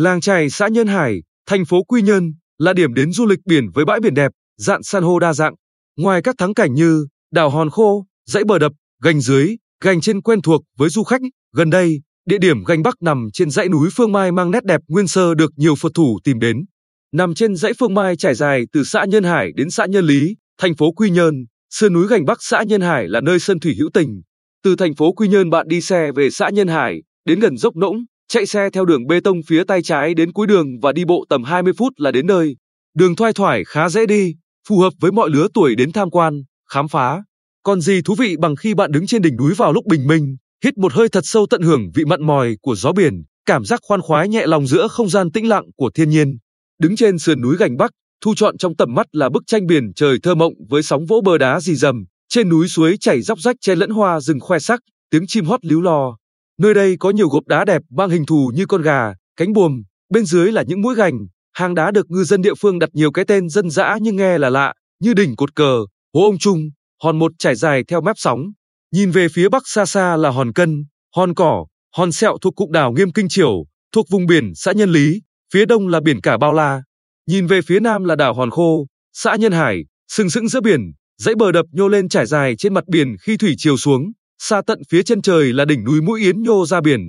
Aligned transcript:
Làng 0.00 0.20
chài 0.20 0.50
xã 0.50 0.68
Nhân 0.68 0.86
Hải, 0.86 1.22
thành 1.46 1.64
phố 1.64 1.82
Quy 1.82 2.02
Nhơn 2.02 2.32
là 2.58 2.72
điểm 2.72 2.94
đến 2.94 3.12
du 3.12 3.26
lịch 3.26 3.38
biển 3.44 3.70
với 3.74 3.84
bãi 3.84 4.00
biển 4.00 4.14
đẹp, 4.14 4.32
dạng 4.56 4.82
san 4.82 5.02
hô 5.02 5.18
đa 5.18 5.32
dạng. 5.32 5.54
Ngoài 5.96 6.22
các 6.22 6.34
thắng 6.38 6.54
cảnh 6.54 6.74
như 6.74 7.06
đảo 7.32 7.50
Hòn 7.50 7.70
Khô, 7.70 8.06
dãy 8.26 8.44
bờ 8.44 8.58
đập, 8.58 8.72
gành 9.02 9.20
dưới, 9.20 9.56
gành 9.84 10.00
trên 10.00 10.20
quen 10.20 10.42
thuộc 10.42 10.62
với 10.78 10.88
du 10.88 11.02
khách, 11.02 11.20
gần 11.52 11.70
đây, 11.70 12.00
địa 12.26 12.38
điểm 12.38 12.64
gành 12.64 12.82
Bắc 12.82 13.02
nằm 13.02 13.28
trên 13.32 13.50
dãy 13.50 13.68
núi 13.68 13.88
Phương 13.92 14.12
Mai 14.12 14.32
mang 14.32 14.50
nét 14.50 14.64
đẹp 14.64 14.80
nguyên 14.88 15.06
sơ 15.06 15.34
được 15.34 15.50
nhiều 15.56 15.74
phượt 15.74 15.92
thủ 15.94 16.18
tìm 16.24 16.38
đến. 16.38 16.64
Nằm 17.12 17.34
trên 17.34 17.56
dãy 17.56 17.72
Phương 17.78 17.94
Mai 17.94 18.16
trải 18.16 18.34
dài 18.34 18.64
từ 18.72 18.84
xã 18.84 19.04
Nhân 19.04 19.24
Hải 19.24 19.52
đến 19.56 19.70
xã 19.70 19.86
Nhân 19.86 20.04
Lý, 20.06 20.36
thành 20.60 20.74
phố 20.74 20.92
Quy 20.92 21.10
Nhơn, 21.10 21.34
sườn 21.70 21.92
núi 21.92 22.06
gành 22.08 22.24
Bắc 22.24 22.38
xã 22.40 22.62
Nhân 22.62 22.80
Hải 22.80 23.08
là 23.08 23.20
nơi 23.20 23.38
sơn 23.38 23.60
thủy 23.60 23.74
hữu 23.78 23.90
tình. 23.94 24.22
Từ 24.64 24.76
thành 24.76 24.94
phố 24.94 25.12
Quy 25.12 25.28
Nhơn 25.28 25.50
bạn 25.50 25.68
đi 25.68 25.80
xe 25.80 26.12
về 26.12 26.30
xã 26.30 26.50
Nhân 26.50 26.68
Hải, 26.68 27.02
đến 27.24 27.40
gần 27.40 27.56
dốc 27.56 27.76
Nỗng, 27.76 28.04
chạy 28.30 28.46
xe 28.46 28.70
theo 28.70 28.84
đường 28.84 29.06
bê 29.06 29.20
tông 29.20 29.42
phía 29.46 29.64
tay 29.64 29.82
trái 29.82 30.14
đến 30.14 30.32
cuối 30.32 30.46
đường 30.46 30.80
và 30.82 30.92
đi 30.92 31.04
bộ 31.04 31.24
tầm 31.28 31.44
20 31.44 31.72
phút 31.76 31.92
là 31.96 32.10
đến 32.10 32.26
nơi. 32.26 32.56
Đường 32.94 33.16
thoai 33.16 33.32
thoải 33.32 33.64
khá 33.64 33.88
dễ 33.88 34.06
đi, 34.06 34.34
phù 34.68 34.78
hợp 34.78 34.92
với 35.00 35.12
mọi 35.12 35.30
lứa 35.30 35.48
tuổi 35.54 35.74
đến 35.74 35.92
tham 35.92 36.10
quan, 36.10 36.42
khám 36.72 36.88
phá. 36.88 37.22
Còn 37.62 37.80
gì 37.80 38.02
thú 38.02 38.14
vị 38.14 38.36
bằng 38.36 38.56
khi 38.56 38.74
bạn 38.74 38.92
đứng 38.92 39.06
trên 39.06 39.22
đỉnh 39.22 39.36
núi 39.36 39.54
vào 39.54 39.72
lúc 39.72 39.86
bình 39.86 40.06
minh, 40.06 40.36
hít 40.64 40.78
một 40.78 40.92
hơi 40.92 41.08
thật 41.08 41.20
sâu 41.24 41.46
tận 41.50 41.62
hưởng 41.62 41.90
vị 41.94 42.04
mặn 42.04 42.26
mòi 42.26 42.56
của 42.62 42.74
gió 42.74 42.92
biển, 42.92 43.22
cảm 43.46 43.64
giác 43.64 43.80
khoan 43.82 44.00
khoái 44.00 44.28
nhẹ 44.28 44.46
lòng 44.46 44.66
giữa 44.66 44.88
không 44.88 45.08
gian 45.08 45.30
tĩnh 45.30 45.48
lặng 45.48 45.64
của 45.76 45.90
thiên 45.94 46.10
nhiên. 46.10 46.38
Đứng 46.78 46.96
trên 46.96 47.18
sườn 47.18 47.40
núi 47.40 47.56
gành 47.56 47.76
Bắc, 47.76 47.90
thu 48.24 48.34
chọn 48.34 48.58
trong 48.58 48.76
tầm 48.76 48.94
mắt 48.94 49.06
là 49.12 49.28
bức 49.28 49.42
tranh 49.46 49.66
biển 49.66 49.92
trời 49.96 50.18
thơ 50.22 50.34
mộng 50.34 50.54
với 50.68 50.82
sóng 50.82 51.06
vỗ 51.06 51.20
bờ 51.24 51.38
đá 51.38 51.60
rì 51.60 51.74
rầm, 51.74 52.04
trên 52.28 52.48
núi 52.48 52.68
suối 52.68 52.96
chảy 53.00 53.22
róc 53.22 53.40
rách 53.40 53.56
che 53.60 53.74
lẫn 53.74 53.90
hoa 53.90 54.20
rừng 54.20 54.40
khoe 54.40 54.58
sắc, 54.58 54.80
tiếng 55.10 55.26
chim 55.26 55.44
hót 55.44 55.64
líu 55.64 55.80
lo. 55.80 56.16
Nơi 56.60 56.74
đây 56.74 56.96
có 57.00 57.10
nhiều 57.10 57.28
gộp 57.28 57.46
đá 57.46 57.64
đẹp 57.64 57.82
mang 57.90 58.10
hình 58.10 58.26
thù 58.26 58.50
như 58.54 58.66
con 58.66 58.82
gà, 58.82 59.14
cánh 59.36 59.52
buồm, 59.52 59.82
bên 60.10 60.24
dưới 60.24 60.52
là 60.52 60.62
những 60.62 60.80
mũi 60.80 60.94
gành, 60.94 61.18
hang 61.52 61.74
đá 61.74 61.90
được 61.90 62.10
ngư 62.10 62.24
dân 62.24 62.42
địa 62.42 62.54
phương 62.54 62.78
đặt 62.78 62.90
nhiều 62.92 63.12
cái 63.12 63.24
tên 63.24 63.48
dân 63.48 63.70
dã 63.70 63.98
nhưng 64.00 64.16
nghe 64.16 64.38
là 64.38 64.50
lạ, 64.50 64.74
như 65.02 65.14
đỉnh 65.14 65.36
cột 65.36 65.54
cờ, 65.54 65.78
hố 66.14 66.24
ông 66.24 66.38
trung, 66.38 66.70
hòn 67.02 67.18
một 67.18 67.32
trải 67.38 67.54
dài 67.54 67.84
theo 67.88 68.00
mép 68.00 68.16
sóng. 68.18 68.52
Nhìn 68.92 69.10
về 69.10 69.28
phía 69.28 69.48
bắc 69.48 69.62
xa 69.66 69.86
xa 69.86 70.16
là 70.16 70.30
hòn 70.30 70.52
cân, 70.52 70.84
hòn 71.16 71.34
cỏ, 71.34 71.66
hòn 71.96 72.12
sẹo 72.12 72.38
thuộc 72.40 72.56
cụm 72.56 72.70
đảo 72.70 72.92
Nghiêm 72.92 73.12
Kinh 73.12 73.28
Triều, 73.28 73.64
thuộc 73.92 74.06
vùng 74.10 74.26
biển 74.26 74.52
xã 74.54 74.72
Nhân 74.72 74.92
Lý, 74.92 75.20
phía 75.52 75.66
đông 75.66 75.88
là 75.88 76.00
biển 76.00 76.20
cả 76.20 76.38
Bao 76.38 76.52
La. 76.52 76.82
Nhìn 77.26 77.46
về 77.46 77.62
phía 77.62 77.80
nam 77.80 78.04
là 78.04 78.16
đảo 78.16 78.34
Hòn 78.34 78.50
Khô, 78.50 78.86
xã 79.12 79.36
Nhân 79.36 79.52
Hải, 79.52 79.84
sừng 80.08 80.30
sững 80.30 80.48
giữa 80.48 80.60
biển, 80.60 80.80
dãy 81.18 81.34
bờ 81.34 81.52
đập 81.52 81.66
nhô 81.72 81.88
lên 81.88 82.08
trải 82.08 82.26
dài 82.26 82.56
trên 82.56 82.74
mặt 82.74 82.84
biển 82.88 83.16
khi 83.22 83.36
thủy 83.36 83.54
chiều 83.58 83.76
xuống, 83.76 84.12
xa 84.42 84.62
tận 84.66 84.82
phía 84.90 85.02
chân 85.02 85.22
trời 85.22 85.52
là 85.52 85.64
đỉnh 85.64 85.84
núi 85.84 86.00
Mũi 86.00 86.20
Yến 86.20 86.42
nhô 86.42 86.66
ra 86.66 86.80
biển. 86.80 87.00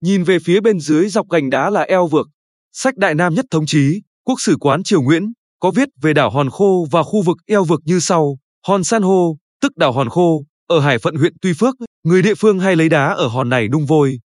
Nhìn 0.00 0.22
về 0.24 0.38
phía 0.38 0.60
bên 0.60 0.80
dưới 0.80 1.08
dọc 1.08 1.28
gành 1.30 1.50
đá 1.50 1.70
là 1.70 1.80
eo 1.82 2.06
vực. 2.06 2.28
Sách 2.72 2.96
Đại 2.96 3.14
Nam 3.14 3.34
Nhất 3.34 3.44
Thống 3.50 3.66
Chí, 3.66 4.00
Quốc 4.24 4.40
sử 4.40 4.56
quán 4.60 4.82
Triều 4.82 5.02
Nguyễn, 5.02 5.32
có 5.60 5.70
viết 5.70 5.88
về 6.02 6.12
đảo 6.12 6.30
Hòn 6.30 6.50
Khô 6.50 6.86
và 6.90 7.02
khu 7.02 7.22
vực 7.22 7.36
eo 7.46 7.64
vực 7.64 7.80
như 7.84 8.00
sau. 8.00 8.38
Hòn 8.66 8.84
San 8.84 9.02
hô, 9.02 9.36
tức 9.60 9.76
đảo 9.76 9.92
Hòn 9.92 10.08
Khô, 10.08 10.44
ở 10.68 10.80
hải 10.80 10.98
phận 10.98 11.14
huyện 11.14 11.32
Tuy 11.42 11.52
Phước, 11.52 11.74
người 12.04 12.22
địa 12.22 12.34
phương 12.34 12.58
hay 12.58 12.76
lấy 12.76 12.88
đá 12.88 13.14
ở 13.14 13.26
hòn 13.26 13.48
này 13.48 13.68
nung 13.68 13.86
vôi. 13.86 14.18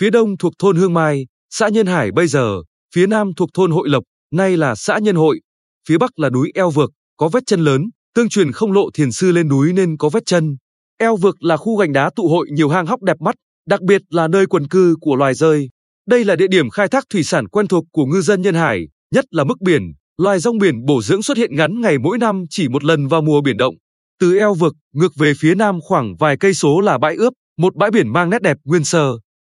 Phía 0.00 0.10
đông 0.10 0.36
thuộc 0.36 0.52
thôn 0.58 0.76
Hương 0.76 0.94
Mai, 0.94 1.26
xã 1.50 1.68
Nhân 1.68 1.86
Hải 1.86 2.12
bây 2.12 2.26
giờ, 2.26 2.56
phía 2.94 3.06
nam 3.06 3.30
thuộc 3.36 3.48
thôn 3.54 3.70
Hội 3.70 3.88
Lộc, 3.88 4.04
nay 4.32 4.56
là 4.56 4.74
xã 4.74 4.98
Nhân 4.98 5.16
Hội. 5.16 5.40
Phía 5.88 5.98
bắc 5.98 6.18
là 6.18 6.30
núi 6.30 6.50
eo 6.54 6.70
vực, 6.70 6.90
có 7.16 7.28
vết 7.28 7.42
chân 7.46 7.60
lớn, 7.60 7.90
tương 8.14 8.28
truyền 8.28 8.52
không 8.52 8.72
lộ 8.72 8.90
thiền 8.94 9.12
sư 9.12 9.32
lên 9.32 9.48
núi 9.48 9.72
nên 9.72 9.96
có 9.96 10.08
vết 10.08 10.22
chân. 10.26 10.56
Eo 11.02 11.16
vực 11.16 11.36
là 11.42 11.56
khu 11.56 11.76
gành 11.76 11.92
đá 11.92 12.10
tụ 12.16 12.28
hội 12.28 12.48
nhiều 12.52 12.68
hang 12.68 12.86
hóc 12.86 13.02
đẹp 13.02 13.20
mắt, 13.20 13.34
đặc 13.66 13.80
biệt 13.82 14.02
là 14.10 14.28
nơi 14.28 14.46
quần 14.46 14.68
cư 14.68 14.96
của 15.00 15.16
loài 15.16 15.34
rơi. 15.34 15.68
Đây 16.08 16.24
là 16.24 16.36
địa 16.36 16.46
điểm 16.46 16.70
khai 16.70 16.88
thác 16.88 17.04
thủy 17.10 17.22
sản 17.22 17.48
quen 17.48 17.68
thuộc 17.68 17.84
của 17.92 18.04
ngư 18.04 18.20
dân 18.20 18.42
Nhân 18.42 18.54
Hải, 18.54 18.88
nhất 19.14 19.24
là 19.30 19.44
mức 19.44 19.60
biển, 19.60 19.82
loài 20.18 20.38
rong 20.38 20.58
biển 20.58 20.84
bổ 20.86 21.02
dưỡng 21.02 21.22
xuất 21.22 21.36
hiện 21.36 21.56
ngắn 21.56 21.80
ngày 21.80 21.98
mỗi 21.98 22.18
năm 22.18 22.44
chỉ 22.50 22.68
một 22.68 22.84
lần 22.84 23.08
vào 23.08 23.22
mùa 23.22 23.40
biển 23.40 23.56
động. 23.56 23.74
Từ 24.20 24.38
eo 24.38 24.54
vực 24.54 24.74
ngược 24.94 25.12
về 25.18 25.32
phía 25.38 25.54
nam 25.54 25.78
khoảng 25.80 26.16
vài 26.16 26.36
cây 26.40 26.54
số 26.54 26.80
là 26.80 26.98
bãi 26.98 27.16
ướp, 27.16 27.32
một 27.58 27.76
bãi 27.76 27.90
biển 27.90 28.12
mang 28.12 28.30
nét 28.30 28.42
đẹp 28.42 28.56
nguyên 28.64 28.84
sơ. 28.84 29.12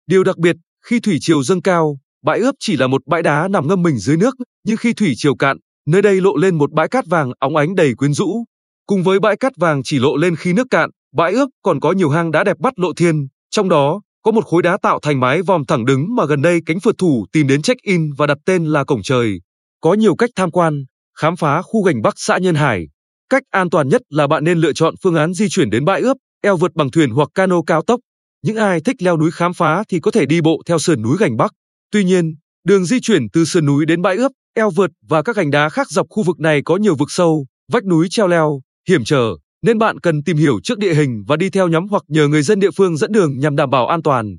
Điều 0.07 0.23
đặc 0.23 0.37
biệt, 0.37 0.55
khi 0.85 0.99
thủy 0.99 1.17
triều 1.21 1.43
dâng 1.43 1.61
cao, 1.61 1.97
bãi 2.23 2.39
ướp 2.39 2.55
chỉ 2.59 2.77
là 2.77 2.87
một 2.87 3.01
bãi 3.07 3.23
đá 3.23 3.47
nằm 3.47 3.67
ngâm 3.67 3.81
mình 3.81 3.97
dưới 3.97 4.17
nước, 4.17 4.35
nhưng 4.63 4.77
khi 4.77 4.93
thủy 4.93 5.13
triều 5.17 5.35
cạn, 5.35 5.57
nơi 5.87 6.01
đây 6.01 6.21
lộ 6.21 6.35
lên 6.35 6.55
một 6.55 6.71
bãi 6.71 6.87
cát 6.87 7.05
vàng 7.07 7.31
óng 7.39 7.55
ánh 7.55 7.75
đầy 7.75 7.95
quyến 7.95 8.13
rũ. 8.13 8.43
Cùng 8.87 9.03
với 9.03 9.19
bãi 9.19 9.37
cát 9.37 9.57
vàng 9.57 9.83
chỉ 9.83 9.99
lộ 9.99 10.15
lên 10.15 10.35
khi 10.35 10.53
nước 10.53 10.67
cạn, 10.69 10.89
bãi 11.15 11.33
ước 11.33 11.49
còn 11.63 11.79
có 11.79 11.91
nhiều 11.91 12.09
hang 12.09 12.31
đá 12.31 12.43
đẹp 12.43 12.57
bắt 12.59 12.79
lộ 12.79 12.93
thiên, 12.93 13.27
trong 13.49 13.69
đó 13.69 14.01
có 14.23 14.31
một 14.31 14.45
khối 14.45 14.61
đá 14.61 14.77
tạo 14.81 14.99
thành 15.01 15.19
mái 15.19 15.41
vòm 15.41 15.65
thẳng 15.65 15.85
đứng 15.85 16.15
mà 16.15 16.25
gần 16.25 16.41
đây 16.41 16.59
cánh 16.65 16.79
phượt 16.79 16.95
thủ 16.97 17.25
tìm 17.31 17.47
đến 17.47 17.61
check-in 17.61 18.11
và 18.17 18.27
đặt 18.27 18.37
tên 18.45 18.65
là 18.65 18.83
cổng 18.83 19.01
trời. 19.03 19.41
Có 19.81 19.93
nhiều 19.93 20.15
cách 20.15 20.29
tham 20.35 20.51
quan, 20.51 20.85
khám 21.17 21.35
phá 21.35 21.61
khu 21.61 21.83
gành 21.83 22.01
Bắc 22.01 22.13
xã 22.17 22.37
Nhân 22.37 22.55
Hải. 22.55 22.87
Cách 23.29 23.43
an 23.51 23.69
toàn 23.69 23.89
nhất 23.89 24.01
là 24.09 24.27
bạn 24.27 24.43
nên 24.43 24.57
lựa 24.57 24.73
chọn 24.73 24.95
phương 25.03 25.15
án 25.15 25.33
di 25.33 25.49
chuyển 25.49 25.69
đến 25.69 25.85
bãi 25.85 26.01
ướp, 26.01 26.17
eo 26.43 26.57
vượt 26.57 26.71
bằng 26.75 26.91
thuyền 26.91 27.09
hoặc 27.09 27.29
cano 27.33 27.61
cao 27.67 27.81
tốc. 27.81 27.99
Những 28.43 28.55
ai 28.55 28.81
thích 28.81 28.95
leo 28.99 29.17
núi 29.17 29.31
khám 29.31 29.53
phá 29.53 29.83
thì 29.89 29.99
có 29.99 30.11
thể 30.11 30.25
đi 30.25 30.41
bộ 30.41 30.61
theo 30.65 30.79
sườn 30.79 31.01
núi 31.01 31.17
gành 31.19 31.37
Bắc. 31.37 31.51
Tuy 31.91 32.03
nhiên, 32.03 32.35
đường 32.63 32.85
di 32.85 32.99
chuyển 32.99 33.29
từ 33.33 33.45
sườn 33.45 33.65
núi 33.65 33.85
đến 33.85 34.01
bãi 34.01 34.15
ướp, 34.15 34.31
eo 34.55 34.69
vượt 34.69 34.91
và 35.07 35.21
các 35.21 35.35
gành 35.35 35.51
đá 35.51 35.69
khác 35.69 35.87
dọc 35.89 36.07
khu 36.09 36.23
vực 36.23 36.39
này 36.39 36.61
có 36.65 36.77
nhiều 36.77 36.95
vực 36.95 37.11
sâu, 37.11 37.45
vách 37.71 37.85
núi 37.85 38.07
treo 38.09 38.27
leo, 38.27 38.61
hiểm 38.89 39.03
trở, 39.03 39.35
nên 39.65 39.79
bạn 39.79 39.99
cần 39.99 40.23
tìm 40.23 40.37
hiểu 40.37 40.59
trước 40.63 40.77
địa 40.79 40.93
hình 40.93 41.23
và 41.27 41.35
đi 41.35 41.49
theo 41.49 41.67
nhóm 41.67 41.87
hoặc 41.87 42.03
nhờ 42.07 42.27
người 42.27 42.41
dân 42.41 42.59
địa 42.59 42.71
phương 42.71 42.97
dẫn 42.97 43.11
đường 43.11 43.39
nhằm 43.39 43.55
đảm 43.55 43.69
bảo 43.69 43.87
an 43.87 44.01
toàn. 44.03 44.37